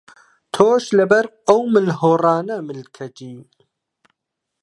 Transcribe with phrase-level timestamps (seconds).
[0.53, 3.35] تۆش لەبەر ئەو ملهوڕانە ملکەچی؟